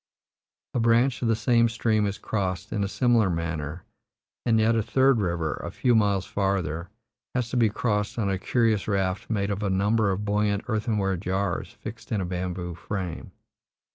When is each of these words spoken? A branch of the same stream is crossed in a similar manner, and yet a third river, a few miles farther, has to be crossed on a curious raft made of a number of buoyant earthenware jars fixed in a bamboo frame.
A 0.73 0.79
branch 0.79 1.21
of 1.21 1.27
the 1.27 1.35
same 1.35 1.69
stream 1.69 2.07
is 2.07 2.17
crossed 2.17 2.73
in 2.73 2.83
a 2.83 2.87
similar 2.87 3.29
manner, 3.29 3.83
and 4.47 4.59
yet 4.59 4.75
a 4.75 4.81
third 4.81 5.21
river, 5.21 5.53
a 5.63 5.69
few 5.69 5.93
miles 5.93 6.25
farther, 6.25 6.89
has 7.35 7.49
to 7.51 7.55
be 7.57 7.69
crossed 7.69 8.17
on 8.17 8.27
a 8.27 8.39
curious 8.39 8.87
raft 8.87 9.29
made 9.29 9.51
of 9.51 9.61
a 9.61 9.69
number 9.69 10.09
of 10.09 10.25
buoyant 10.25 10.63
earthenware 10.67 11.17
jars 11.17 11.73
fixed 11.81 12.11
in 12.11 12.19
a 12.19 12.25
bamboo 12.25 12.73
frame. 12.73 13.31